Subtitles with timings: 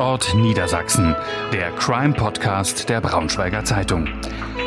[0.00, 1.14] Tatort Niedersachsen,
[1.52, 4.08] der Crime-Podcast der Braunschweiger Zeitung.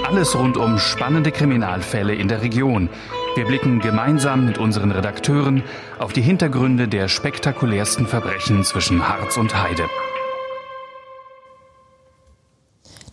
[0.06, 2.88] Alles rund um spannende Kriminalfälle in der Region.
[3.34, 5.64] Wir blicken gemeinsam mit unseren Redakteuren
[5.98, 9.86] auf die Hintergründe der spektakulärsten Verbrechen zwischen Harz und Heide.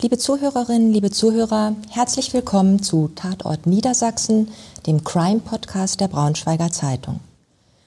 [0.02, 4.48] Liebe Zuhörerinnen, liebe Zuhörer, herzlich willkommen zu Tatort Niedersachsen,
[4.86, 7.20] dem Crime-Podcast der Braunschweiger Zeitung.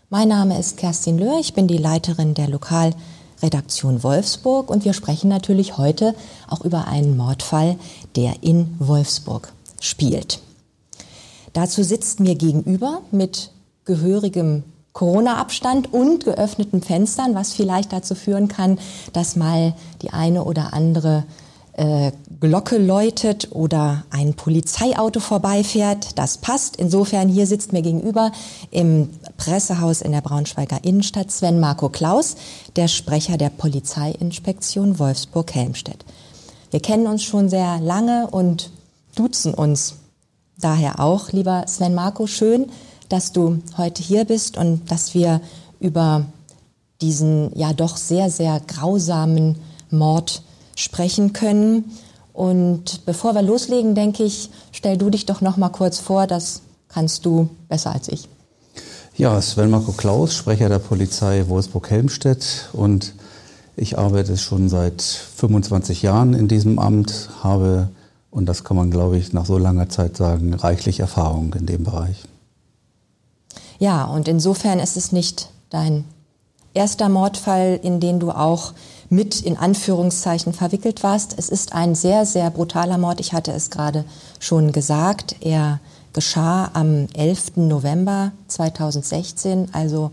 [0.09, 2.47] Mein Name ist Kerstin Löhr, ich bin die Leiterin der
[3.43, 6.15] Lokalredaktion Wolfsburg und wir sprechen natürlich heute
[6.47, 7.77] auch über einen Mordfall,
[8.15, 10.39] der in Wolfsburg spielt.
[11.51, 13.51] Dazu sitzt mir gegenüber mit
[13.83, 18.79] gehörigem Corona-Abstand und geöffneten Fenstern, was vielleicht dazu führen kann,
[19.11, 21.25] dass mal die eine oder andere
[21.73, 26.17] äh, Glocke läutet oder ein Polizeiauto vorbeifährt.
[26.19, 26.75] Das passt.
[26.75, 28.31] Insofern hier sitzt mir gegenüber
[28.69, 32.35] im Pressehaus in der Braunschweiger Innenstadt Sven Marco Klaus,
[32.75, 36.05] der Sprecher der Polizeiinspektion Wolfsburg-Helmstedt.
[36.69, 38.69] Wir kennen uns schon sehr lange und
[39.15, 39.95] duzen uns
[40.59, 41.31] daher auch.
[41.31, 42.67] Lieber Sven Marco, schön,
[43.09, 45.41] dass du heute hier bist und dass wir
[45.79, 46.25] über
[47.01, 49.57] diesen ja doch sehr, sehr grausamen
[49.89, 50.43] Mord
[50.75, 51.91] sprechen können.
[52.33, 56.61] Und bevor wir loslegen, denke ich, stell du dich doch noch mal kurz vor, das
[56.87, 58.27] kannst du besser als ich.
[59.15, 63.13] Ja, Sven Marco Klaus, Sprecher der Polizei Wolfsburg-Helmstedt und
[63.75, 67.89] ich arbeite schon seit 25 Jahren in diesem Amt, habe,
[68.31, 71.83] und das kann man glaube ich nach so langer Zeit sagen, reichlich Erfahrung in dem
[71.83, 72.23] Bereich.
[73.77, 76.05] Ja, und insofern ist es nicht dein
[76.73, 78.73] erster Mordfall, in den du auch
[79.13, 81.35] mit in Anführungszeichen verwickelt warst.
[81.37, 83.19] Es ist ein sehr, sehr brutaler Mord.
[83.19, 84.05] Ich hatte es gerade
[84.39, 85.35] schon gesagt.
[85.41, 85.79] Er
[86.13, 87.57] geschah am 11.
[87.57, 90.11] November 2016, also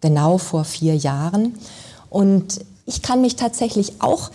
[0.00, 1.54] genau vor vier Jahren.
[2.10, 4.30] Und ich kann mich tatsächlich auch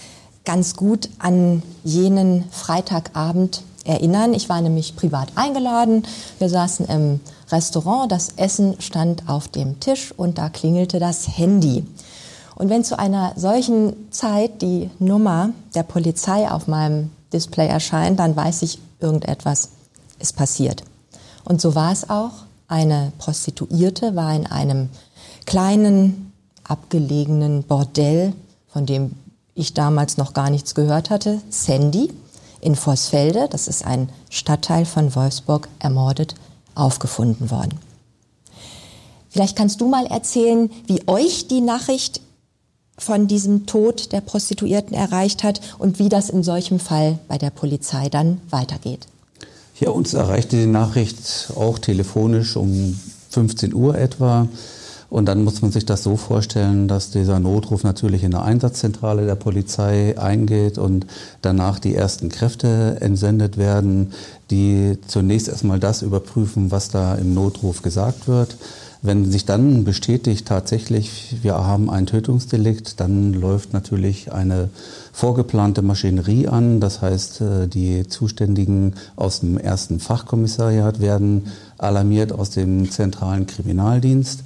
[0.45, 4.33] ganz gut an jenen Freitagabend erinnern.
[4.33, 6.03] Ich war nämlich privat eingeladen.
[6.39, 7.19] Wir saßen im
[7.51, 11.85] Restaurant, das Essen stand auf dem Tisch und da klingelte das Handy.
[12.55, 18.35] Und wenn zu einer solchen Zeit die Nummer der Polizei auf meinem Display erscheint, dann
[18.35, 19.69] weiß ich, irgendetwas
[20.19, 20.83] ist passiert.
[21.43, 22.31] Und so war es auch.
[22.67, 24.89] Eine Prostituierte war in einem
[25.45, 26.31] kleinen,
[26.63, 28.33] abgelegenen Bordell,
[28.67, 29.11] von dem
[29.53, 32.11] ich damals noch gar nichts gehört hatte, Sandy
[32.61, 36.35] in Vorsfelde, das ist ein Stadtteil von Wolfsburg, ermordet
[36.75, 37.77] aufgefunden worden.
[39.29, 42.21] Vielleicht kannst du mal erzählen, wie euch die Nachricht
[42.97, 47.49] von diesem Tod der Prostituierten erreicht hat und wie das in solchem Fall bei der
[47.49, 49.07] Polizei dann weitergeht.
[49.79, 52.99] Ja, uns erreichte die Nachricht auch telefonisch um
[53.31, 54.47] 15 Uhr etwa.
[55.09, 59.27] Und dann muss man sich das so vorstellen, dass dieser Notruf natürlich in der Einsatzzentrale
[59.27, 61.05] der Polizei eingeht und
[61.43, 64.13] danach die ersten Kräfte entsendet werden,
[64.49, 68.57] die zunächst erstmal das überprüfen, was da im Notruf gesagt wird.
[69.05, 74.69] Wenn sich dann bestätigt tatsächlich, wir haben ein Tötungsdelikt, dann läuft natürlich eine
[75.11, 76.79] vorgeplante Maschinerie an.
[76.79, 81.47] Das heißt, äh, die Zuständigen aus dem ersten Fachkommissariat werden
[81.77, 84.43] alarmiert aus dem zentralen Kriminaldienst.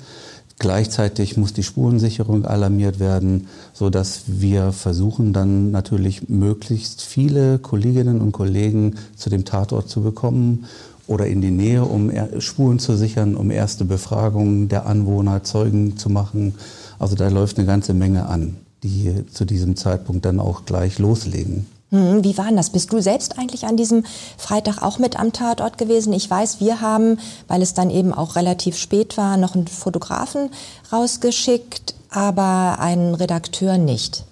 [0.58, 8.22] Gleichzeitig muss die Spurensicherung alarmiert werden, so dass wir versuchen dann natürlich möglichst viele Kolleginnen
[8.22, 10.66] und Kollegen zu dem Tatort zu bekommen
[11.08, 16.10] oder in die Nähe, um Spuren zu sichern, um erste Befragungen der Anwohner, Zeugen zu
[16.10, 16.56] machen.
[17.00, 21.66] Also da läuft eine ganze Menge an, die zu diesem Zeitpunkt dann auch gleich loslegen.
[21.90, 22.72] Hm, wie war denn das?
[22.72, 24.04] Bist du selbst eigentlich an diesem
[24.38, 26.12] Freitag auch mit am Tatort gewesen?
[26.12, 30.50] Ich weiß, wir haben, weil es dann eben auch relativ spät war, noch einen Fotografen
[30.92, 34.27] rausgeschickt, aber einen Redakteur nicht.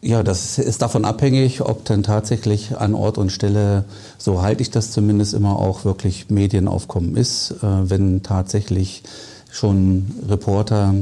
[0.00, 3.84] Ja, das ist davon abhängig, ob dann tatsächlich an Ort und Stelle,
[4.16, 9.02] so halte ich das zumindest immer auch wirklich Medienaufkommen ist, äh, wenn tatsächlich
[9.50, 10.94] schon Reporter,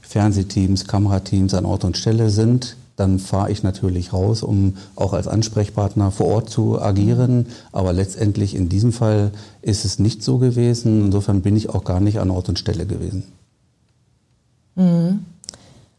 [0.00, 5.26] Fernsehteams, Kamerateams an Ort und Stelle sind, dann fahre ich natürlich raus, um auch als
[5.26, 7.46] Ansprechpartner vor Ort zu agieren.
[7.72, 9.30] Aber letztendlich in diesem Fall
[9.62, 11.06] ist es nicht so gewesen.
[11.06, 13.24] Insofern bin ich auch gar nicht an Ort und Stelle gewesen.
[14.74, 15.24] Mhm.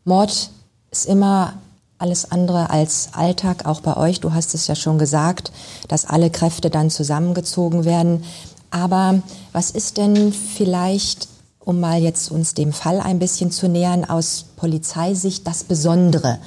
[0.06, 0.52] Mord
[0.92, 1.54] ist immer
[2.02, 4.20] alles andere als Alltag, auch bei euch.
[4.20, 5.52] Du hast es ja schon gesagt,
[5.88, 8.24] dass alle Kräfte dann zusammengezogen werden.
[8.72, 9.22] Aber
[9.52, 11.28] was ist denn vielleicht,
[11.60, 16.40] um mal jetzt uns dem Fall ein bisschen zu nähern, aus Polizeisicht das Besondere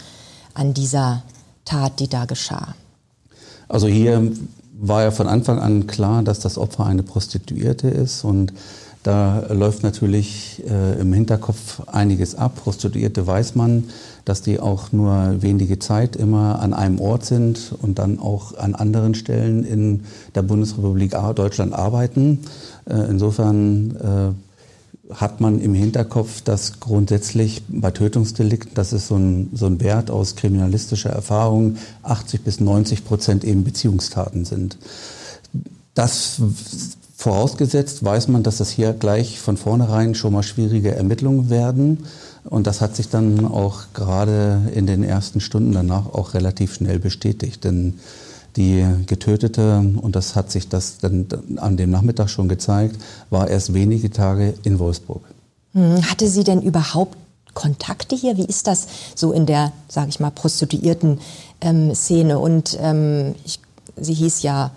[0.54, 1.22] an dieser
[1.64, 2.74] Tat, die da geschah?
[3.68, 4.32] Also hier
[4.78, 8.52] war ja von Anfang an klar, dass das Opfer eine Prostituierte ist und
[9.04, 12.56] Da läuft natürlich äh, im Hinterkopf einiges ab.
[12.56, 13.84] Prostituierte weiß man,
[14.24, 18.74] dass die auch nur wenige Zeit immer an einem Ort sind und dann auch an
[18.74, 20.04] anderen Stellen in
[20.34, 22.40] der Bundesrepublik Deutschland arbeiten.
[22.88, 29.50] Äh, insofern äh, hat man im Hinterkopf, dass grundsätzlich bei Tötungsdelikten, das ist so ein,
[29.52, 34.78] so ein Wert aus kriminalistischer Erfahrung, 80 bis 90 Prozent eben Beziehungstaten sind.
[35.92, 36.40] Das
[37.24, 42.04] vorausgesetzt weiß man, dass das hier gleich von vornherein schon mal schwierige Ermittlungen werden.
[42.44, 46.98] Und das hat sich dann auch gerade in den ersten Stunden danach auch relativ schnell
[46.98, 47.64] bestätigt.
[47.64, 47.94] Denn
[48.56, 51.26] die Getötete, und das hat sich das dann
[51.56, 52.96] an dem Nachmittag schon gezeigt,
[53.30, 55.22] war erst wenige Tage in Wolfsburg.
[55.72, 57.16] Hm, hatte sie denn überhaupt
[57.54, 58.36] Kontakte hier?
[58.36, 61.20] Wie ist das so in der, sage ich mal, prostituierten
[61.62, 62.38] ähm, Szene?
[62.38, 63.60] Und ähm, ich,
[63.96, 64.72] sie hieß ja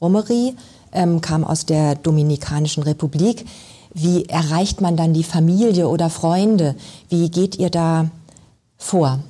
[0.00, 0.54] Romery,
[0.92, 3.44] ähm, kam aus der Dominikanischen Republik.
[3.92, 6.74] Wie erreicht man dann die Familie oder Freunde?
[7.08, 8.10] Wie geht ihr da
[8.78, 9.20] vor?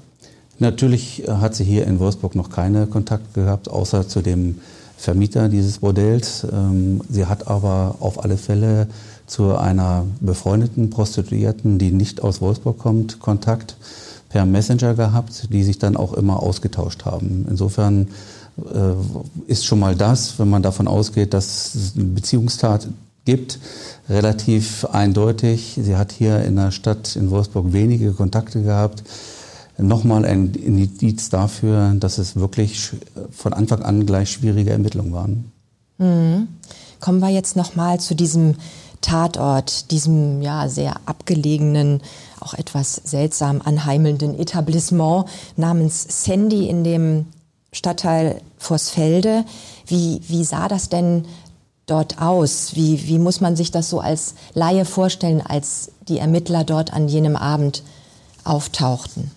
[0.59, 4.61] Natürlich hat sie hier in Wolfsburg noch keine Kontakte gehabt, außer zu dem
[4.99, 6.47] Vermieter dieses Bordells.
[6.53, 8.87] Ähm, sie hat aber auf alle Fälle
[9.27, 13.77] zu einer befreundeten Prostituierten, die nicht aus Wolfsburg kommt, Kontakt
[14.29, 17.47] per Messenger gehabt, die sich dann auch immer ausgetauscht haben.
[17.49, 18.09] Insofern
[19.47, 22.89] ist schon mal das, wenn man davon ausgeht, dass es eine Beziehungstat
[23.25, 23.59] gibt,
[24.09, 25.79] relativ eindeutig.
[25.81, 29.03] Sie hat hier in der Stadt in Wolfsburg wenige Kontakte gehabt.
[29.79, 32.91] Nochmal ein Indiz dafür, dass es wirklich
[33.31, 35.53] von Anfang an gleich schwierige Ermittlungen waren.
[35.99, 36.49] Mhm.
[37.01, 38.57] Kommen wir jetzt nochmal zu diesem
[39.01, 42.03] Tatort, diesem ja sehr abgelegenen,
[42.41, 45.25] auch etwas seltsam anheimelnden Etablissement
[45.57, 47.27] namens Sandy in dem
[47.73, 49.45] Stadtteil Vorsfelde.
[49.87, 51.25] Wie, wie sah das denn
[51.87, 52.77] dort aus?
[52.77, 57.09] Wie, wie muss man sich das so als Laie vorstellen, als die Ermittler dort an
[57.09, 57.83] jenem Abend
[58.45, 59.33] auftauchten?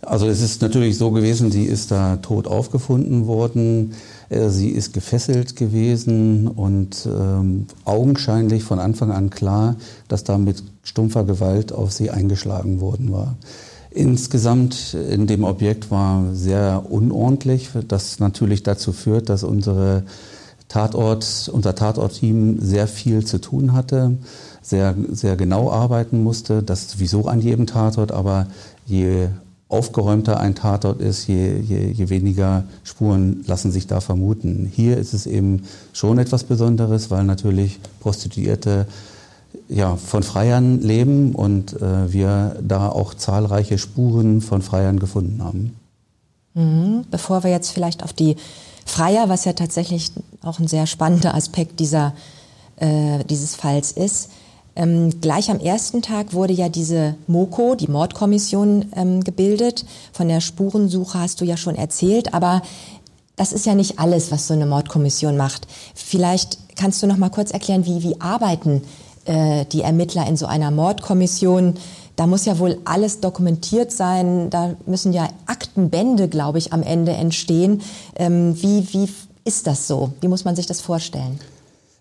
[0.00, 3.94] Also es ist natürlich so gewesen, sie ist da tot aufgefunden worden.
[4.28, 9.76] Äh, sie ist gefesselt gewesen und ähm, augenscheinlich von Anfang an klar,
[10.06, 13.36] dass da mit stumpfer Gewalt auf sie eingeschlagen worden war.
[13.90, 20.02] Insgesamt in dem Objekt war sehr unordentlich, das natürlich dazu führt, dass unsere
[20.68, 24.18] Tatort, unser Tatortteam sehr viel zu tun hatte,
[24.60, 26.62] sehr, sehr genau arbeiten musste.
[26.62, 28.46] Das sowieso an jedem Tatort, aber
[28.86, 29.28] je
[29.68, 34.70] aufgeräumter ein Tatort ist, je, je, je weniger Spuren lassen sich da vermuten.
[34.74, 38.86] Hier ist es eben schon etwas Besonderes, weil natürlich Prostituierte
[39.68, 45.76] ja, von Freiern leben und äh, wir da auch zahlreiche Spuren von Freiern gefunden haben.
[46.54, 47.04] Mhm.
[47.10, 48.36] Bevor wir jetzt vielleicht auf die
[48.86, 50.12] Freier, was ja tatsächlich
[50.42, 52.14] auch ein sehr spannender Aspekt dieser,
[52.76, 54.30] äh, dieses Falls ist,
[54.74, 59.84] ähm, gleich am ersten Tag wurde ja diese MOKO, die Mordkommission, ähm, gebildet.
[60.12, 62.62] Von der Spurensuche hast du ja schon erzählt, aber
[63.34, 65.66] das ist ja nicht alles, was so eine Mordkommission macht.
[65.94, 68.82] Vielleicht kannst du noch mal kurz erklären, wie, wie arbeiten
[69.28, 71.74] äh, die Ermittler in so einer Mordkommission.
[72.16, 74.50] Da muss ja wohl alles dokumentiert sein.
[74.50, 77.82] Da müssen ja Aktenbände, glaube ich, am Ende entstehen.
[78.16, 79.08] Ähm, wie, wie
[79.44, 80.12] ist das so?
[80.20, 81.38] Wie muss man sich das vorstellen?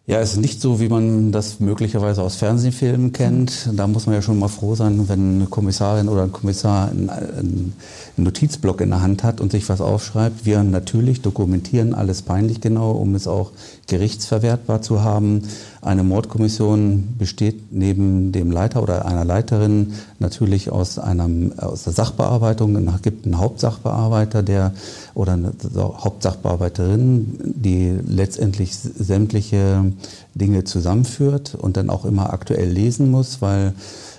[0.09, 3.69] Ja, es ist nicht so, wie man das möglicherweise aus Fernsehfilmen kennt.
[3.73, 7.09] Da muss man ja schon mal froh sein, wenn eine Kommissarin oder ein Kommissar einen,
[7.09, 7.73] einen
[8.15, 10.45] Notizblock in der Hand hat und sich was aufschreibt.
[10.45, 13.51] Wir natürlich dokumentieren alles peinlich genau, um es auch
[13.87, 15.43] gerichtsverwertbar zu haben.
[15.81, 22.75] Eine Mordkommission besteht neben dem Leiter oder einer Leiterin natürlich aus einem aus der Sachbearbeitung.
[22.87, 24.73] Es gibt einen Hauptsachbearbeiter, der
[25.13, 29.91] oder eine Hauptsachbearbeiterin, die letztendlich sämtliche
[30.35, 33.73] Dinge zusammenführt und dann auch immer aktuell lesen muss, weil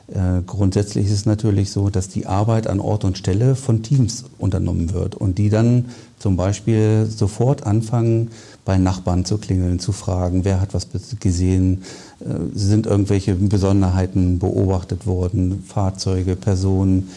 [0.09, 4.25] äh, grundsätzlich ist es natürlich so, dass die Arbeit an Ort und Stelle von Teams
[4.39, 5.87] unternommen wird und die dann
[6.19, 8.31] zum Beispiel sofort anfangen,
[8.65, 10.89] bei Nachbarn zu klingeln, zu fragen, wer hat was
[11.21, 11.83] gesehen,
[12.21, 17.09] äh, sind irgendwelche Besonderheiten beobachtet worden, Fahrzeuge, Personen,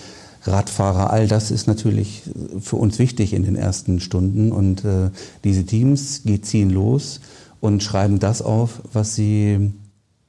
[0.44, 2.24] Radfahrer, all das ist natürlich
[2.60, 5.10] für uns wichtig in den ersten Stunden und äh,
[5.44, 7.20] diese Teams ziehen los
[7.60, 9.72] und schreiben das auf, was sie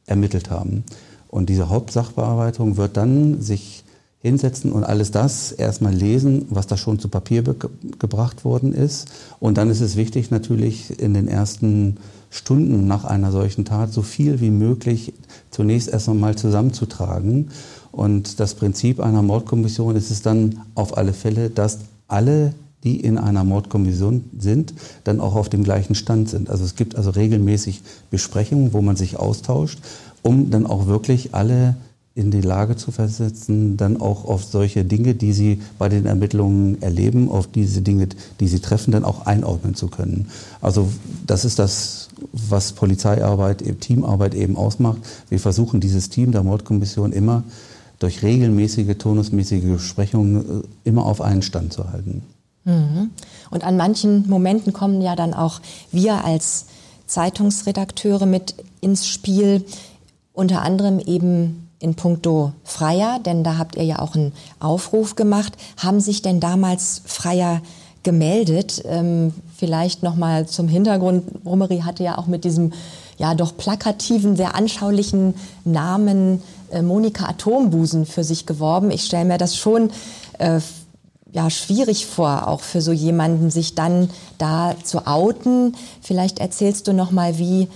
[0.07, 0.85] ermittelt haben.
[1.29, 3.82] Und diese Hauptsachbearbeitung wird dann sich
[4.23, 7.43] hinsetzen und alles das erstmal lesen, was da schon zu Papier
[7.99, 9.09] gebracht worden ist.
[9.41, 11.97] Und dann ist es wichtig natürlich in den ersten
[12.31, 15.13] Stunden nach einer solchen Tat so viel wie möglich
[15.51, 17.51] zunächst erst einmal zusammenzutragen.
[17.91, 23.19] Und das Prinzip einer Mordkommission ist es dann auf alle Fälle, dass alle die in
[23.19, 24.75] einer Mordkommission sind,
[25.05, 26.51] dann auch auf dem gleichen Stand sind.
[26.51, 29.79] Also es gibt also regelmäßig Besprechungen, wo man sich austauscht,
[30.23, 31.77] um dann auch wirklich alle
[32.15, 36.83] in die Lage zu versetzen, dann auch auf solche Dinge, die sie bei den Ermittlungen
[36.83, 40.29] erleben, auf diese Dinge, die sie treffen, dann auch einordnen zu können.
[40.61, 40.89] Also
[41.27, 44.99] das ist das, was Polizeiarbeit, Teamarbeit eben ausmacht.
[45.31, 47.45] Wir versuchen dieses Team der Mordkommission immer
[47.99, 52.23] durch regelmäßige, tonusmäßige Besprechungen äh, immer auf einen Stand zu halten.
[52.65, 53.11] Mhm.
[53.51, 55.61] Und an manchen Momenten kommen ja dann auch
[55.93, 56.67] wir als
[57.07, 59.65] Zeitungsredakteure mit ins Spiel,
[60.33, 65.55] unter anderem eben in puncto Freier, denn da habt ihr ja auch einen Aufruf gemacht.
[65.77, 67.61] Haben sich denn damals Freier
[68.05, 68.83] gemeldet?
[68.87, 71.25] Ähm, vielleicht nochmal zum Hintergrund.
[71.45, 72.73] Rummery hatte ja auch mit diesem
[73.19, 75.35] ja doch plakativen, sehr anschaulichen
[75.65, 78.91] Namen äh, Monika Atombusen für sich geworben.
[78.91, 79.91] Ich stelle mir das schon
[80.39, 80.61] äh,
[81.33, 85.75] ja, schwierig vor, auch für so jemanden, sich dann da zu outen.
[86.01, 87.69] Vielleicht erzählst du noch mal, wie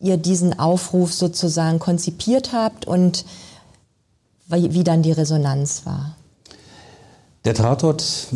[0.00, 3.24] ihr diesen Aufruf sozusagen konzipiert habt und
[4.50, 6.16] wie, wie dann die Resonanz war.
[7.44, 8.28] Der Tatort,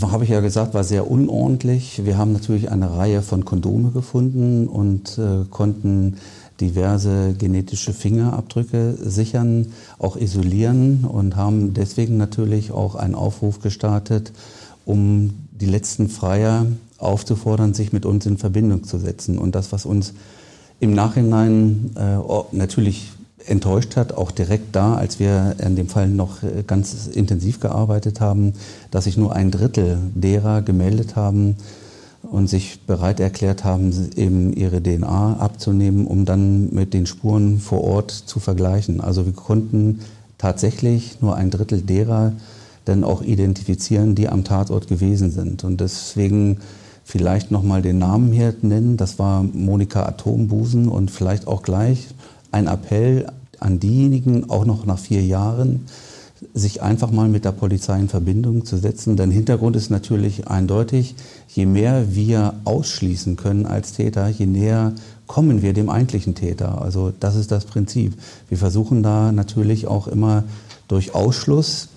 [0.00, 2.04] habe ich ja gesagt, war sehr unordentlich.
[2.04, 6.16] Wir haben natürlich eine Reihe von Kondome gefunden und äh, konnten
[6.60, 14.32] diverse genetische Fingerabdrücke sichern, auch isolieren und haben deswegen natürlich auch einen Aufruf gestartet,
[14.84, 16.66] um die letzten Freier
[16.98, 19.38] aufzufordern, sich mit uns in Verbindung zu setzen.
[19.38, 20.14] Und das, was uns
[20.78, 22.18] im Nachhinein äh,
[22.52, 23.10] natürlich
[23.46, 28.20] enttäuscht hat, auch direkt da, als wir in dem Fall noch äh, ganz intensiv gearbeitet
[28.20, 28.54] haben,
[28.90, 31.56] dass sich nur ein Drittel derer gemeldet haben,
[32.22, 37.82] und sich bereit erklärt haben, eben ihre DNA abzunehmen, um dann mit den Spuren vor
[37.82, 39.00] Ort zu vergleichen.
[39.00, 40.00] Also wir konnten
[40.38, 42.32] tatsächlich nur ein Drittel derer
[42.84, 45.64] dann auch identifizieren, die am Tatort gewesen sind.
[45.64, 46.58] Und deswegen
[47.04, 48.96] vielleicht nochmal den Namen hier nennen.
[48.96, 52.08] Das war Monika Atombusen und vielleicht auch gleich
[52.52, 53.26] ein Appell
[53.58, 55.86] an diejenigen, auch noch nach vier Jahren,
[56.54, 59.16] sich einfach mal mit der Polizei in Verbindung zu setzen.
[59.16, 61.14] Denn Hintergrund ist natürlich eindeutig,
[61.48, 64.92] je mehr wir ausschließen können als Täter, je näher
[65.26, 66.82] kommen wir dem eigentlichen Täter.
[66.82, 68.14] Also das ist das Prinzip.
[68.48, 70.44] Wir versuchen da natürlich auch immer
[70.88, 71.88] durch Ausschluss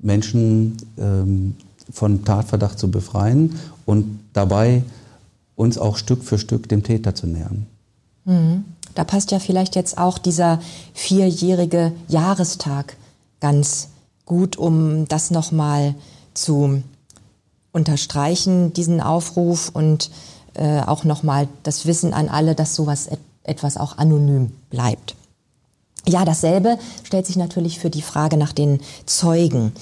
[0.00, 1.56] Menschen ähm,
[1.90, 4.84] von Tatverdacht zu befreien und dabei
[5.56, 7.66] uns auch Stück für Stück dem Täter zu nähern.
[8.24, 8.64] Mhm.
[8.98, 10.58] Da passt ja vielleicht jetzt auch dieser
[10.92, 12.96] vierjährige Jahrestag
[13.38, 13.90] ganz
[14.26, 15.94] gut, um das nochmal
[16.34, 16.82] zu
[17.70, 20.10] unterstreichen, diesen Aufruf und
[20.54, 25.14] äh, auch nochmal das Wissen an alle, dass sowas et etwas auch anonym bleibt.
[26.04, 29.74] Ja, dasselbe stellt sich natürlich für die Frage nach den Zeugen.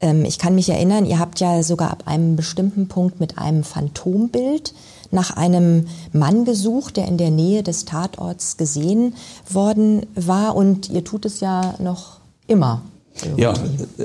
[0.00, 3.62] Ähm, ich kann mich erinnern, ihr habt ja sogar ab einem bestimmten Punkt mit einem
[3.62, 4.72] Phantombild
[5.14, 9.14] nach einem Mann gesucht, der in der Nähe des Tatorts gesehen
[9.48, 10.56] worden war.
[10.56, 12.82] Und ihr tut es ja noch immer.
[13.36, 13.54] Ja,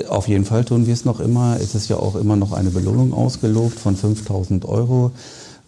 [0.08, 1.56] auf jeden Fall tun wir es noch immer.
[1.60, 5.10] Es ist ja auch immer noch eine Belohnung ausgelobt von 5000 Euro.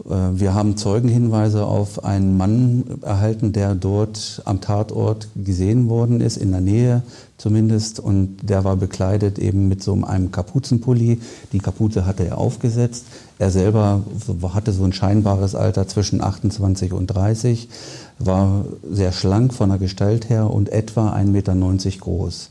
[0.08, 6.36] Äh, wir haben Zeugenhinweise auf einen Mann erhalten, der dort am Tatort gesehen worden ist,
[6.36, 7.02] in der Nähe
[7.38, 8.00] zumindest.
[8.00, 11.20] Und der war bekleidet eben mit so einem Kapuzenpulli.
[11.52, 13.06] Die Kapuze hatte er aufgesetzt.
[13.38, 14.02] Er selber
[14.54, 17.68] hatte so ein scheinbares Alter zwischen 28 und 30,
[18.20, 21.54] war sehr schlank von der Gestalt her und etwa 1,90 Meter
[21.98, 22.50] groß.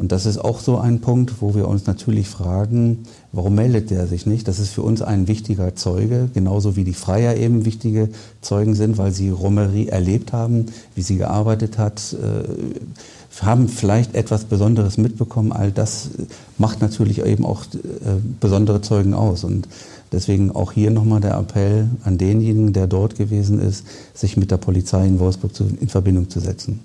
[0.00, 3.00] Und das ist auch so ein Punkt, wo wir uns natürlich fragen,
[3.32, 4.48] warum meldet der sich nicht?
[4.48, 8.08] Das ist für uns ein wichtiger Zeuge, genauso wie die Freier eben wichtige
[8.40, 14.44] Zeugen sind, weil sie Romerie erlebt haben, wie sie gearbeitet hat, äh, haben vielleicht etwas
[14.44, 15.52] Besonderes mitbekommen.
[15.52, 16.08] All das
[16.56, 19.44] macht natürlich eben auch äh, besondere Zeugen aus.
[19.44, 19.68] Und
[20.12, 24.56] deswegen auch hier nochmal der Appell an denjenigen, der dort gewesen ist, sich mit der
[24.56, 26.80] Polizei in Wolfsburg in Verbindung zu setzen.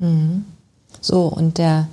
[0.00, 0.42] Mhm.
[1.00, 1.86] So, und der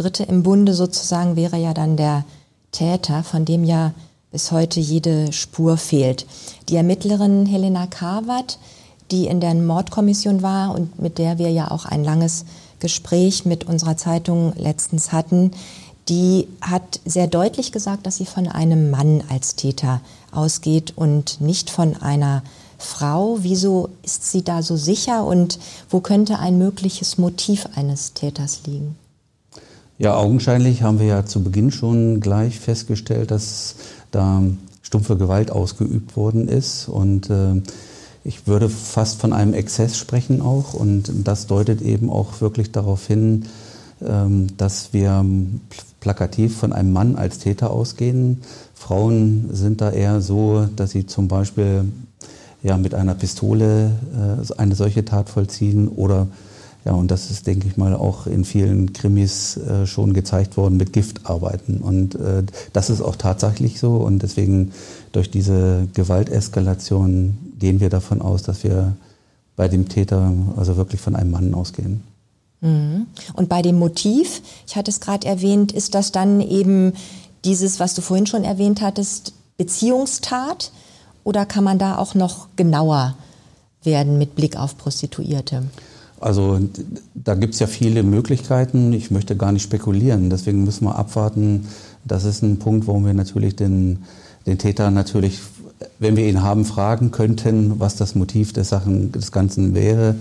[0.00, 2.24] Dritte im Bunde sozusagen wäre ja dann der
[2.72, 3.92] Täter, von dem ja
[4.32, 6.26] bis heute jede Spur fehlt.
[6.70, 8.58] Die Ermittlerin Helena Karwat,
[9.10, 12.46] die in der Mordkommission war und mit der wir ja auch ein langes
[12.78, 15.50] Gespräch mit unserer Zeitung letztens hatten,
[16.08, 20.00] die hat sehr deutlich gesagt, dass sie von einem Mann als Täter
[20.32, 22.42] ausgeht und nicht von einer
[22.78, 23.38] Frau.
[23.40, 25.58] Wieso ist sie da so sicher und
[25.90, 28.96] wo könnte ein mögliches Motiv eines Täters liegen?
[30.00, 33.74] Ja, augenscheinlich haben wir ja zu Beginn schon gleich festgestellt, dass
[34.10, 34.42] da
[34.80, 36.88] stumpfe Gewalt ausgeübt worden ist.
[36.88, 37.60] Und äh,
[38.24, 40.72] ich würde fast von einem Exzess sprechen auch.
[40.72, 43.44] Und das deutet eben auch wirklich darauf hin,
[44.02, 45.22] ähm, dass wir
[46.00, 48.40] plakativ von einem Mann als Täter ausgehen.
[48.72, 51.84] Frauen sind da eher so, dass sie zum Beispiel
[52.62, 56.26] ja, mit einer Pistole äh, eine solche Tat vollziehen oder
[56.84, 60.78] ja, und das ist, denke ich mal, auch in vielen Krimis äh, schon gezeigt worden,
[60.78, 61.78] mit Gift arbeiten.
[61.78, 63.96] Und äh, das ist auch tatsächlich so.
[63.96, 64.72] Und deswegen
[65.12, 68.94] durch diese Gewalteskalation gehen wir davon aus, dass wir
[69.56, 72.02] bei dem Täter also wirklich von einem Mann ausgehen.
[72.62, 73.06] Mhm.
[73.34, 76.94] Und bei dem Motiv, ich hatte es gerade erwähnt, ist das dann eben
[77.44, 80.72] dieses, was du vorhin schon erwähnt hattest, Beziehungstat?
[81.24, 83.16] Oder kann man da auch noch genauer
[83.82, 85.64] werden mit Blick auf Prostituierte?
[86.20, 86.60] Also
[87.14, 88.92] da gibt es ja viele Möglichkeiten.
[88.92, 90.28] Ich möchte gar nicht spekulieren.
[90.28, 91.66] Deswegen müssen wir abwarten.
[92.04, 94.00] Das ist ein Punkt, wo wir natürlich den,
[94.46, 95.40] den Täter natürlich,
[95.98, 100.14] wenn wir ihn haben, fragen könnten, was das Motiv des, Sachen, des Ganzen wäre.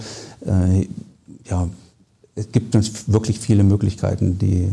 [0.46, 0.88] Äh,
[1.50, 1.68] ja,
[2.36, 2.74] es gibt
[3.12, 4.70] wirklich viele Möglichkeiten, die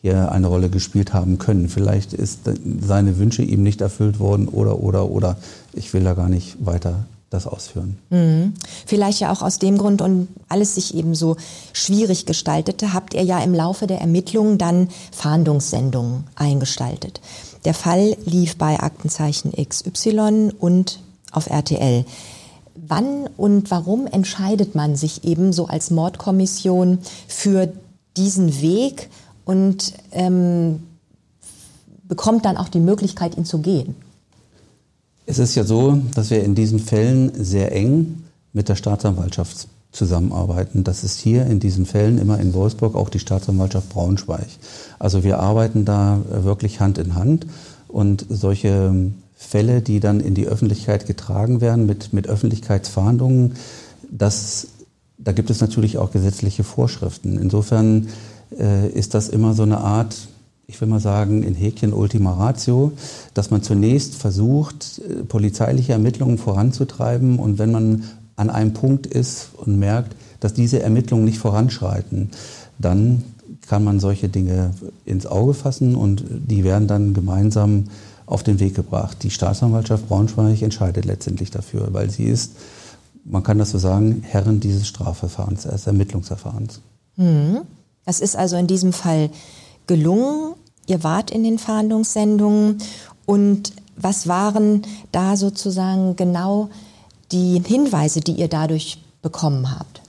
[0.00, 1.68] hier eine Rolle gespielt haben können.
[1.68, 2.40] Vielleicht ist
[2.80, 5.36] seine Wünsche ihm nicht erfüllt worden oder, oder, oder.
[5.72, 7.98] Ich will da gar nicht weiter das ausführen.
[8.10, 8.54] Mhm.
[8.86, 11.36] Vielleicht ja auch aus dem Grund und alles sich eben so
[11.72, 17.20] schwierig gestaltete, habt ihr ja im Laufe der Ermittlungen dann Fahndungssendungen eingestaltet.
[17.64, 22.04] Der Fall lief bei Aktenzeichen XY und auf RTL.
[22.74, 26.98] Wann und warum entscheidet man sich eben so als Mordkommission
[27.28, 27.72] für
[28.16, 29.08] diesen Weg
[29.44, 30.82] und ähm,
[32.04, 33.94] bekommt dann auch die Möglichkeit, ihn zu gehen?
[35.24, 40.84] Es ist ja so, dass wir in diesen Fällen sehr eng mit der Staatsanwaltschaft zusammenarbeiten.
[40.84, 44.48] Das ist hier in diesen Fällen immer in Wolfsburg auch die Staatsanwaltschaft Braunschweig.
[44.98, 47.46] Also wir arbeiten da wirklich Hand in Hand
[47.88, 53.54] und solche Fälle, die dann in die Öffentlichkeit getragen werden mit, mit Öffentlichkeitsfahndungen,
[54.10, 54.68] das,
[55.18, 57.38] da gibt es natürlich auch gesetzliche Vorschriften.
[57.38, 58.08] Insofern
[58.58, 60.16] äh, ist das immer so eine Art
[60.72, 62.92] ich will mal sagen, in Häkchen Ultima Ratio,
[63.34, 68.04] dass man zunächst versucht, äh, polizeiliche Ermittlungen voranzutreiben und wenn man
[68.36, 72.30] an einem Punkt ist und merkt, dass diese Ermittlungen nicht voranschreiten,
[72.78, 73.22] dann
[73.68, 74.70] kann man solche Dinge
[75.04, 77.84] ins Auge fassen und die werden dann gemeinsam
[78.24, 79.18] auf den Weg gebracht.
[79.22, 82.52] Die Staatsanwaltschaft Braunschweig entscheidet letztendlich dafür, weil sie ist,
[83.26, 86.80] man kann das so sagen, Herrin dieses Strafverfahrens, des Ermittlungsverfahrens.
[87.16, 87.60] Mhm.
[88.06, 89.28] Das ist also in diesem Fall
[89.86, 90.54] gelungen.
[90.86, 92.78] Ihr wart in den Fahndungssendungen
[93.26, 96.70] und was waren da sozusagen genau
[97.30, 100.02] die Hinweise, die ihr dadurch bekommen habt?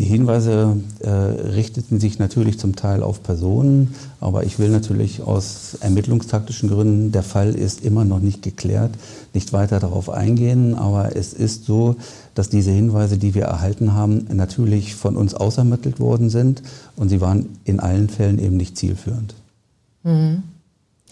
[0.00, 5.76] Die Hinweise äh, richteten sich natürlich zum Teil auf Personen, aber ich will natürlich aus
[5.80, 8.90] ermittlungstaktischen Gründen, der Fall ist immer noch nicht geklärt,
[9.34, 10.74] nicht weiter darauf eingehen.
[10.74, 11.94] Aber es ist so,
[12.34, 16.62] dass diese Hinweise, die wir erhalten haben, natürlich von uns ausermittelt worden sind
[16.96, 19.36] und sie waren in allen Fällen eben nicht zielführend.
[20.04, 20.44] Mhm.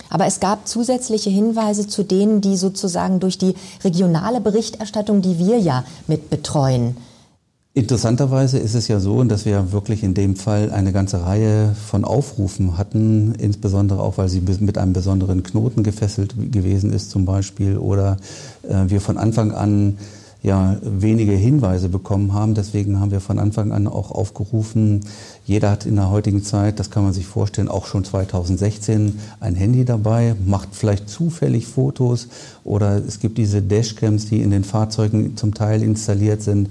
[0.08, 5.58] Aber es gab zusätzliche Hinweise zu denen, die sozusagen durch die regionale Berichterstattung, die wir
[5.58, 6.96] ja mit betreuen,
[7.74, 12.04] Interessanterweise ist es ja so, dass wir wirklich in dem Fall eine ganze Reihe von
[12.04, 17.78] Aufrufen hatten, insbesondere auch, weil sie mit einem besonderen Knoten gefesselt gewesen ist zum Beispiel
[17.78, 18.18] oder
[18.68, 19.96] äh, wir von Anfang an
[20.42, 22.54] ja wenige Hinweise bekommen haben.
[22.54, 25.02] Deswegen haben wir von Anfang an auch aufgerufen,
[25.44, 29.54] jeder hat in der heutigen Zeit, das kann man sich vorstellen, auch schon 2016 ein
[29.56, 32.28] Handy dabei, macht vielleicht zufällig Fotos
[32.64, 36.68] oder es gibt diese Dashcams, die in den Fahrzeugen zum Teil installiert sind.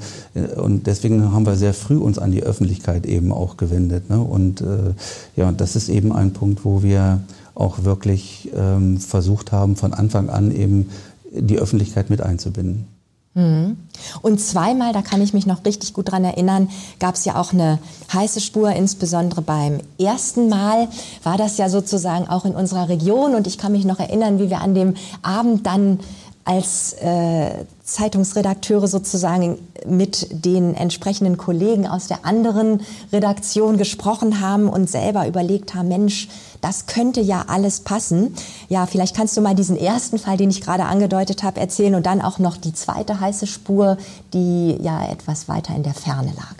[0.55, 4.10] Und deswegen haben wir sehr früh uns an die Öffentlichkeit eben auch gewendet.
[4.10, 4.19] Ne?
[4.21, 4.93] Und äh,
[5.36, 7.21] ja, das ist eben ein Punkt, wo wir
[7.55, 10.89] auch wirklich ähm, versucht haben, von Anfang an eben
[11.34, 12.86] die Öffentlichkeit mit einzubinden.
[13.34, 13.78] Mhm.
[14.22, 17.54] Und zweimal, da kann ich mich noch richtig gut dran erinnern, gab es ja auch
[17.54, 17.80] eine
[18.12, 20.89] heiße Spur, insbesondere beim ersten Mal
[21.24, 24.50] war das ja sozusagen auch in unserer Region und ich kann mich noch erinnern, wie
[24.50, 26.00] wir an dem Abend dann
[26.43, 34.89] als äh, Zeitungsredakteure sozusagen mit den entsprechenden Kollegen aus der anderen Redaktion gesprochen haben und
[34.89, 36.30] selber überlegt haben, Mensch,
[36.62, 38.36] das könnte ja alles passen.
[38.69, 42.06] Ja, vielleicht kannst du mal diesen ersten Fall, den ich gerade angedeutet habe, erzählen und
[42.06, 43.97] dann auch noch die zweite heiße Spur,
[44.34, 46.56] die ja etwas weiter in der Ferne lag.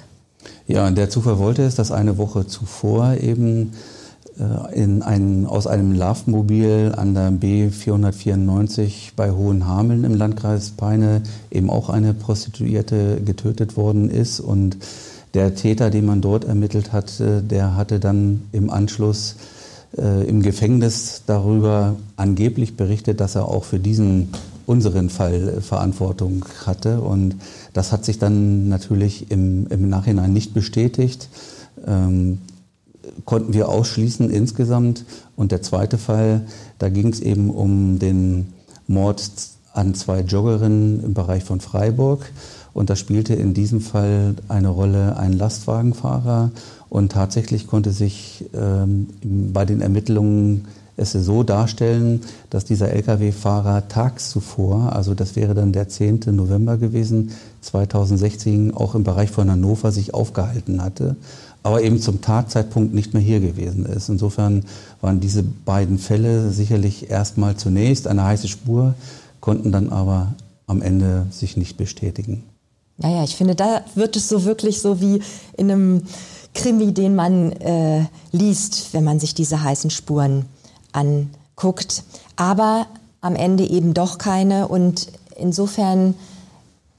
[0.67, 3.74] Ja, der Zufall wollte es, dass eine Woche zuvor eben
[4.73, 11.89] in ein, aus einem Laftmobil an der B494 bei Hohenhameln im Landkreis Peine eben auch
[11.89, 14.39] eine Prostituierte getötet worden ist.
[14.39, 14.77] Und
[15.34, 19.36] der Täter, den man dort ermittelt hat, der hatte dann im Anschluss
[19.97, 24.30] äh, im Gefängnis darüber angeblich berichtet, dass er auch für diesen
[24.65, 27.01] unseren Fall Verantwortung hatte.
[27.01, 27.36] Und
[27.73, 31.27] das hat sich dann natürlich im, im Nachhinein nicht bestätigt.
[31.86, 32.39] Ähm,
[33.26, 35.06] konnten wir ausschließen insgesamt.
[35.36, 36.46] Und der zweite Fall,
[36.80, 38.54] da ging es eben um den
[38.88, 39.22] Mord
[39.74, 42.32] an zwei Joggerinnen im Bereich von Freiburg.
[42.74, 46.52] Und da spielte in diesem Fall eine Rolle ein Lastwagenfahrer.
[46.90, 54.30] Und tatsächlich konnte sich ähm, bei den Ermittlungen es so darstellen, dass dieser Lkw-Fahrer tags
[54.30, 56.22] zuvor, also das wäre dann der 10.
[56.28, 57.32] November gewesen,
[57.62, 61.16] 2016, auch im Bereich von Hannover sich aufgehalten hatte,
[61.63, 64.10] aber eben zum Tatzeitpunkt nicht mehr hier gewesen ist.
[64.10, 64.63] Insofern
[65.00, 68.95] waren diese beiden Fälle sicherlich erstmal zunächst eine heiße Spur,
[69.39, 70.34] konnten dann aber
[70.67, 72.43] am Ende sich nicht bestätigen.
[72.97, 75.21] Naja, ich finde, da wird es so wirklich so wie
[75.58, 76.04] in einem
[76.54, 80.45] Krimi, den man äh, liest, wenn man sich diese heißen Spuren
[80.91, 82.04] anguckt.
[82.36, 82.88] Aber
[83.21, 84.67] am Ende eben doch keine.
[84.67, 86.15] Und insofern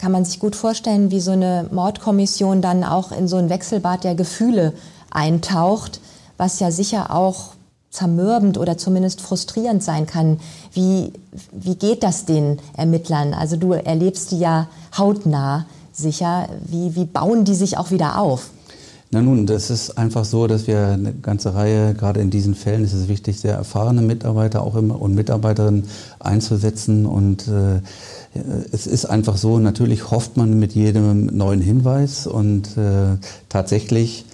[0.03, 4.03] kann man sich gut vorstellen, wie so eine Mordkommission dann auch in so ein Wechselbad
[4.03, 4.73] der Gefühle
[5.13, 6.01] eintaucht,
[6.37, 7.51] was ja sicher auch
[7.89, 10.41] zermürbend oder zumindest frustrierend sein kann.
[10.73, 11.13] Wie,
[11.53, 13.33] wie geht das den Ermittlern?
[13.33, 14.67] Also du erlebst die ja
[14.99, 16.49] hautnah sicher.
[16.67, 18.51] Wie, wie bauen die sich auch wieder auf?
[19.15, 22.83] Na nun, das ist einfach so, dass wir eine ganze Reihe, gerade in diesen Fällen
[22.83, 25.85] ist es wichtig, sehr erfahrene Mitarbeiter auch immer und Mitarbeiterinnen
[26.19, 27.05] einzusetzen.
[27.05, 27.83] Und äh,
[28.73, 33.19] es ist einfach so, natürlich hofft man mit jedem neuen Hinweis und äh,
[33.51, 34.25] tatsächlich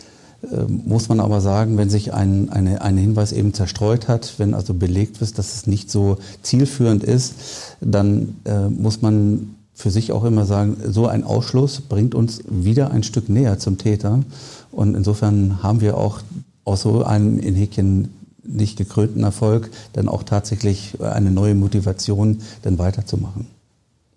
[0.45, 4.55] äh, muss man aber sagen, wenn sich ein, eine, ein Hinweis eben zerstreut hat, wenn
[4.55, 7.35] also belegt ist, dass es nicht so zielführend ist,
[7.81, 12.91] dann äh, muss man für sich auch immer sagen, so ein Ausschluss bringt uns wieder
[12.91, 14.19] ein Stück näher zum Täter.
[14.73, 16.19] Und insofern haben wir auch
[16.65, 18.13] aus so einem in Häkchen
[18.43, 23.47] nicht gekrönten Erfolg dann auch tatsächlich eine neue Motivation, dann weiterzumachen.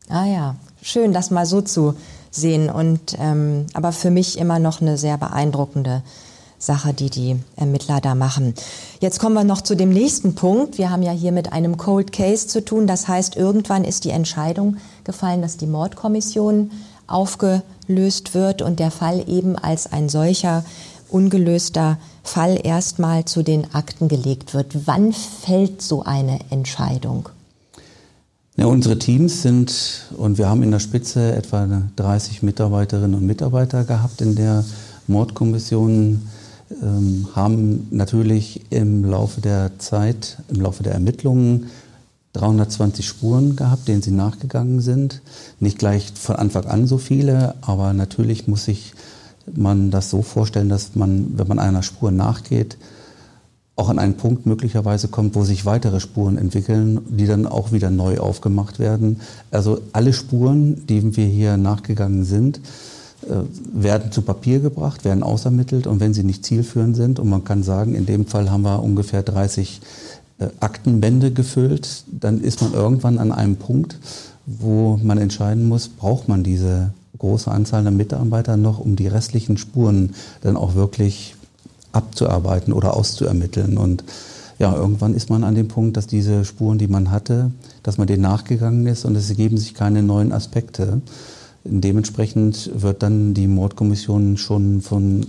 [0.09, 1.93] Ah ja, schön, das mal so zu
[2.31, 2.71] sehen.
[2.71, 6.01] Und ähm, aber für mich immer noch eine sehr beeindruckende
[6.57, 8.55] Sache, die die Ermittler da machen.
[8.99, 10.79] Jetzt kommen wir noch zu dem nächsten Punkt.
[10.79, 12.87] Wir haben ja hier mit einem Cold Case zu tun.
[12.87, 16.71] Das heißt, irgendwann ist die Entscheidung gefallen, dass die Mordkommission
[17.07, 20.63] aufgelöst wird und der Fall eben als ein solcher
[21.09, 24.87] ungelöster Fall erstmal zu den Akten gelegt wird.
[24.87, 27.29] Wann fällt so eine Entscheidung?
[28.57, 33.83] Ja, unsere Teams sind, und wir haben in der Spitze etwa 30 Mitarbeiterinnen und Mitarbeiter
[33.85, 34.63] gehabt in der
[35.07, 36.21] Mordkommission,
[36.81, 41.67] ähm, haben natürlich im Laufe der Zeit, im Laufe der Ermittlungen
[42.33, 45.21] 320 Spuren gehabt, denen sie nachgegangen sind.
[45.59, 48.93] Nicht gleich von Anfang an so viele, aber natürlich muss sich
[49.53, 52.77] man das so vorstellen, dass man, wenn man einer Spur nachgeht,
[53.75, 57.89] auch an einen Punkt möglicherweise kommt, wo sich weitere Spuren entwickeln, die dann auch wieder
[57.89, 59.21] neu aufgemacht werden.
[59.49, 62.59] Also alle Spuren, die wir hier nachgegangen sind,
[63.27, 67.43] äh, werden zu Papier gebracht, werden ausermittelt und wenn sie nicht zielführend sind, und man
[67.43, 69.85] kann sagen, in dem Fall haben wir ungefähr 30 äh,
[70.59, 73.97] Aktenbände gefüllt, dann ist man irgendwann an einem Punkt,
[74.45, 79.57] wo man entscheiden muss, braucht man diese große Anzahl der Mitarbeiter noch, um die restlichen
[79.57, 81.35] Spuren dann auch wirklich
[81.91, 83.77] abzuarbeiten oder auszuermitteln.
[83.77, 84.03] Und
[84.57, 87.51] ja, irgendwann ist man an dem Punkt, dass diese Spuren, die man hatte,
[87.83, 91.01] dass man denen nachgegangen ist und es ergeben sich keine neuen Aspekte.
[91.63, 95.27] Dementsprechend wird dann die Mordkommission schon von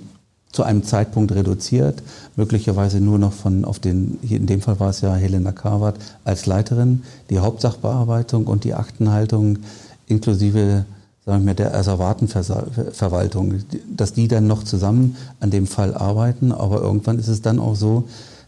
[0.53, 2.03] zu einem Zeitpunkt reduziert,
[2.37, 5.97] möglicherweise nur noch von auf den, hier in dem Fall war es ja Helena Karwart
[6.25, 9.59] als Leiterin, die Hauptsachbearbeitung und die Aktenhaltung
[10.07, 10.85] inklusive
[11.25, 13.55] sagen wir, der Asservatenverwaltung,
[13.89, 17.77] dass die dann noch zusammen an dem Fall arbeiten, aber irgendwann ist es dann auch
[17.77, 18.05] so,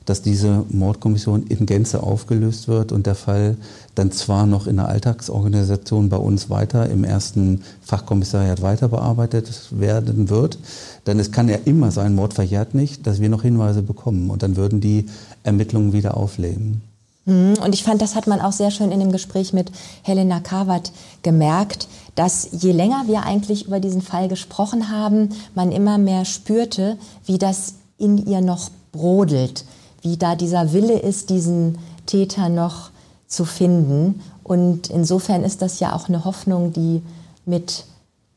[0.07, 3.57] dass diese Mordkommission in Gänze aufgelöst wird und der Fall
[3.95, 10.29] dann zwar noch in der Alltagsorganisation bei uns weiter im ersten Fachkommissariat weiter bearbeitet werden
[10.29, 10.59] wird,
[11.07, 14.43] denn es kann ja immer sein, Mord verjährt nicht, dass wir noch Hinweise bekommen und
[14.43, 15.07] dann würden die
[15.43, 16.83] Ermittlungen wieder aufleben.
[17.25, 17.55] Mhm.
[17.63, 19.71] Und ich fand, das hat man auch sehr schön in dem Gespräch mit
[20.03, 25.99] Helena Kawat gemerkt, dass je länger wir eigentlich über diesen Fall gesprochen haben, man immer
[25.99, 29.65] mehr spürte, wie das in ihr noch brodelt,
[30.05, 32.91] wie da dieser Wille ist, diesen Täter noch
[33.27, 34.21] zu finden.
[34.45, 37.03] Und insofern ist das ja auch eine Hoffnung, die
[37.47, 37.87] mit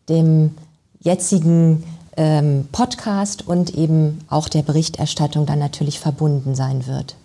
[0.09, 0.51] dem
[1.01, 1.83] jetzigen
[2.15, 7.15] ähm, Podcast und eben auch der Berichterstattung dann natürlich verbunden sein wird.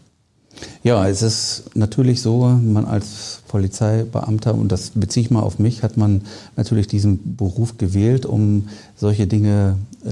[0.83, 5.83] Ja, es ist natürlich so, man als Polizeibeamter, und das beziehe ich mal auf mich,
[5.83, 6.23] hat man
[6.57, 10.11] natürlich diesen Beruf gewählt, um solche Dinge äh,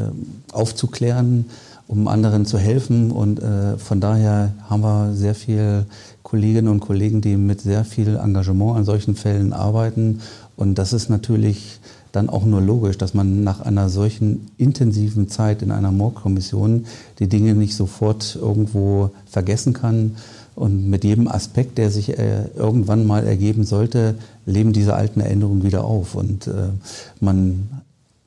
[0.53, 1.47] aufzuklären,
[1.91, 3.11] um anderen zu helfen.
[3.11, 5.87] Und äh, von daher haben wir sehr viele
[6.23, 10.21] Kolleginnen und Kollegen, die mit sehr viel Engagement an solchen Fällen arbeiten.
[10.55, 11.81] Und das ist natürlich
[12.13, 16.87] dann auch nur logisch, dass man nach einer solchen intensiven Zeit in einer Mordkommission
[17.19, 20.17] die Dinge nicht sofort irgendwo vergessen kann.
[20.55, 24.15] Und mit jedem Aspekt, der sich äh, irgendwann mal ergeben sollte,
[24.47, 26.15] leben diese alten Erinnerungen wieder auf.
[26.15, 26.69] Und äh,
[27.19, 27.69] man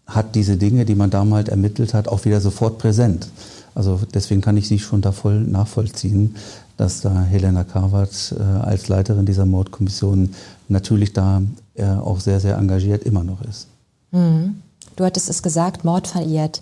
[0.06, 3.30] hat diese Dinge, die man damals ermittelt hat, auch wieder sofort präsent.
[3.76, 6.36] Also deswegen kann ich sie schon da voll nachvollziehen,
[6.78, 10.34] dass da Helena Karwart äh, als Leiterin dieser Mordkommission
[10.68, 11.42] natürlich da
[11.76, 13.68] äh, auch sehr, sehr engagiert immer noch ist.
[14.12, 14.62] Mhm.
[14.96, 16.62] Du hattest es gesagt, Mord verliert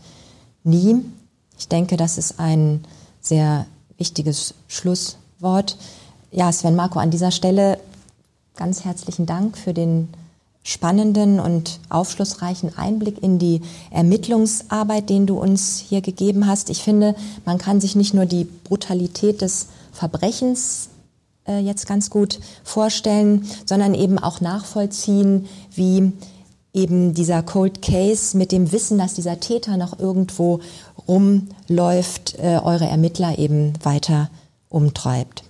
[0.63, 0.97] nie.
[1.58, 2.84] Ich denke, das ist ein
[3.19, 3.65] sehr
[3.97, 5.78] wichtiges Schlusswort.
[6.32, 7.78] Ja, Sven Marco, an dieser Stelle
[8.56, 10.10] ganz herzlichen Dank für den
[10.63, 16.69] spannenden und aufschlussreichen Einblick in die Ermittlungsarbeit, den du uns hier gegeben hast.
[16.69, 20.89] Ich finde, man kann sich nicht nur die Brutalität des Verbrechens
[21.47, 26.12] äh, jetzt ganz gut vorstellen, sondern eben auch nachvollziehen, wie
[26.74, 30.62] eben dieser Cold Case mit dem Wissen, dass dieser Täter noch irgendwo
[31.08, 34.30] rumläuft, äh, eure Ermittler eben weiter
[34.69, 35.43] umtreibt.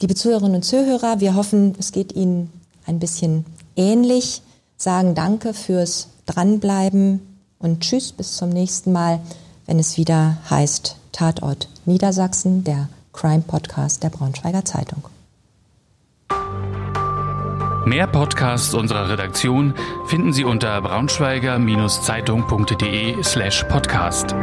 [0.00, 2.50] Liebe Zuhörerinnen und Zuhörer, wir hoffen, es geht Ihnen
[2.86, 3.44] ein bisschen
[3.78, 4.42] ähnlich,
[4.76, 7.20] sagen Danke fürs Dranbleiben
[7.58, 9.20] und Tschüss bis zum nächsten Mal,
[9.66, 15.04] wenn es wieder heißt Tatort Niedersachsen, der Crime Podcast der Braunschweiger Zeitung.
[17.86, 19.72] Mehr Podcasts unserer Redaktion
[20.06, 24.34] finden Sie unter braunschweiger-zeitung.de slash podcast.